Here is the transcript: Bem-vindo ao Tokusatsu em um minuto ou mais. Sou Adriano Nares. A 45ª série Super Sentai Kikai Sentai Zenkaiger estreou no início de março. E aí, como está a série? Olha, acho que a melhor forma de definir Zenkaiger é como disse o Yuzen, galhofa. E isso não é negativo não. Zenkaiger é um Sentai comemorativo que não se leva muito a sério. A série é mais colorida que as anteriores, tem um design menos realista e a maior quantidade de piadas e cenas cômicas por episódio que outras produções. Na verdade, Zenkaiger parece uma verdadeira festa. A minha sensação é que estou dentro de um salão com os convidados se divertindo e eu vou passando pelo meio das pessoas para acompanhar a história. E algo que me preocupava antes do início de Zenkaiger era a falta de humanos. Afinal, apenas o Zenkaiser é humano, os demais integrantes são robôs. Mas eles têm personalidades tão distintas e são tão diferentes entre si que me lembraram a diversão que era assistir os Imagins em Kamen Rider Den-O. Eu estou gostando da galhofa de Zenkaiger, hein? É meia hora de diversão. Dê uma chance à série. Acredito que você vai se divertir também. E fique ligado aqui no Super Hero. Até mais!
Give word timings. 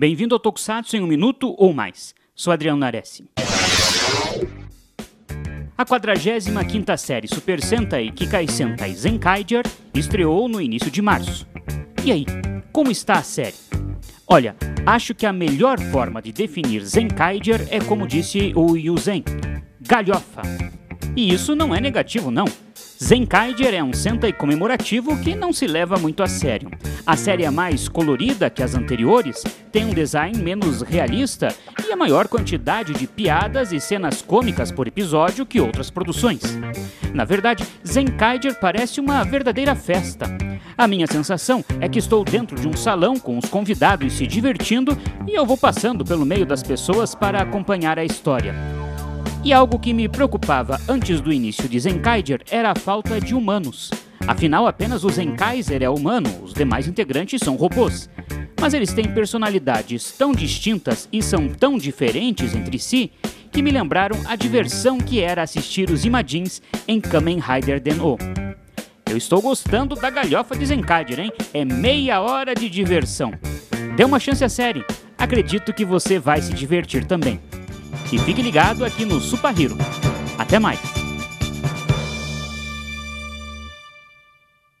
Bem-vindo 0.00 0.32
ao 0.32 0.38
Tokusatsu 0.38 0.96
em 0.96 1.02
um 1.02 1.08
minuto 1.08 1.56
ou 1.58 1.74
mais. 1.74 2.14
Sou 2.32 2.52
Adriano 2.52 2.78
Nares. 2.78 3.20
A 5.76 5.84
45ª 5.84 6.96
série 6.96 7.26
Super 7.26 7.60
Sentai 7.60 8.12
Kikai 8.12 8.46
Sentai 8.46 8.94
Zenkaiger 8.94 9.64
estreou 9.92 10.48
no 10.48 10.60
início 10.60 10.88
de 10.88 11.02
março. 11.02 11.48
E 12.04 12.12
aí, 12.12 12.24
como 12.70 12.92
está 12.92 13.14
a 13.14 13.24
série? 13.24 13.56
Olha, 14.24 14.54
acho 14.86 15.16
que 15.16 15.26
a 15.26 15.32
melhor 15.32 15.80
forma 15.90 16.22
de 16.22 16.30
definir 16.30 16.84
Zenkaiger 16.84 17.66
é 17.68 17.80
como 17.80 18.06
disse 18.06 18.52
o 18.54 18.76
Yuzen, 18.76 19.24
galhofa. 19.80 20.42
E 21.16 21.34
isso 21.34 21.56
não 21.56 21.74
é 21.74 21.80
negativo 21.80 22.30
não. 22.30 22.44
Zenkaiger 23.02 23.74
é 23.74 23.82
um 23.82 23.92
Sentai 23.92 24.32
comemorativo 24.32 25.16
que 25.20 25.36
não 25.36 25.52
se 25.52 25.68
leva 25.68 25.96
muito 25.96 26.20
a 26.20 26.26
sério. 26.26 26.68
A 27.06 27.16
série 27.16 27.44
é 27.44 27.50
mais 27.50 27.88
colorida 27.88 28.50
que 28.50 28.60
as 28.60 28.74
anteriores, 28.74 29.44
tem 29.70 29.84
um 29.84 29.94
design 29.94 30.36
menos 30.42 30.82
realista 30.82 31.54
e 31.86 31.92
a 31.92 31.96
maior 31.96 32.26
quantidade 32.26 32.92
de 32.94 33.06
piadas 33.06 33.72
e 33.72 33.78
cenas 33.78 34.20
cômicas 34.20 34.72
por 34.72 34.88
episódio 34.88 35.46
que 35.46 35.60
outras 35.60 35.90
produções. 35.90 36.42
Na 37.14 37.24
verdade, 37.24 37.64
Zenkaiger 37.86 38.58
parece 38.58 39.00
uma 39.00 39.22
verdadeira 39.22 39.76
festa. 39.76 40.26
A 40.76 40.88
minha 40.88 41.06
sensação 41.06 41.64
é 41.80 41.88
que 41.88 42.00
estou 42.00 42.24
dentro 42.24 42.60
de 42.60 42.66
um 42.66 42.76
salão 42.76 43.16
com 43.16 43.38
os 43.38 43.48
convidados 43.48 44.12
se 44.14 44.26
divertindo 44.26 44.98
e 45.24 45.34
eu 45.34 45.46
vou 45.46 45.56
passando 45.56 46.04
pelo 46.04 46.26
meio 46.26 46.44
das 46.44 46.64
pessoas 46.64 47.14
para 47.14 47.40
acompanhar 47.40 47.96
a 47.96 48.04
história. 48.04 48.77
E 49.44 49.52
algo 49.52 49.78
que 49.78 49.94
me 49.94 50.08
preocupava 50.08 50.80
antes 50.88 51.20
do 51.20 51.32
início 51.32 51.68
de 51.68 51.78
Zenkaiger 51.78 52.42
era 52.50 52.72
a 52.72 52.74
falta 52.74 53.20
de 53.20 53.34
humanos. 53.34 53.90
Afinal, 54.26 54.66
apenas 54.66 55.04
o 55.04 55.10
Zenkaiser 55.10 55.82
é 55.82 55.88
humano, 55.88 56.28
os 56.42 56.52
demais 56.52 56.88
integrantes 56.88 57.40
são 57.42 57.56
robôs. 57.56 58.10
Mas 58.60 58.74
eles 58.74 58.92
têm 58.92 59.08
personalidades 59.08 60.12
tão 60.12 60.32
distintas 60.32 61.08
e 61.12 61.22
são 61.22 61.48
tão 61.48 61.78
diferentes 61.78 62.54
entre 62.54 62.78
si 62.78 63.12
que 63.50 63.62
me 63.62 63.70
lembraram 63.70 64.16
a 64.26 64.36
diversão 64.36 64.98
que 64.98 65.20
era 65.20 65.42
assistir 65.42 65.88
os 65.88 66.04
Imagins 66.04 66.60
em 66.86 67.00
Kamen 67.00 67.38
Rider 67.38 67.80
Den-O. 67.80 68.18
Eu 69.08 69.16
estou 69.16 69.40
gostando 69.40 69.94
da 69.94 70.10
galhofa 70.10 70.54
de 70.54 70.66
Zenkaiger, 70.66 71.20
hein? 71.20 71.32
É 71.54 71.64
meia 71.64 72.20
hora 72.20 72.54
de 72.54 72.68
diversão. 72.68 73.32
Dê 73.96 74.04
uma 74.04 74.20
chance 74.20 74.44
à 74.44 74.48
série. 74.48 74.84
Acredito 75.16 75.72
que 75.72 75.84
você 75.84 76.18
vai 76.18 76.42
se 76.42 76.52
divertir 76.52 77.06
também. 77.06 77.40
E 78.12 78.18
fique 78.18 78.42
ligado 78.42 78.84
aqui 78.84 79.04
no 79.04 79.20
Super 79.20 79.58
Hero. 79.58 79.76
Até 80.38 80.58
mais! 80.58 80.87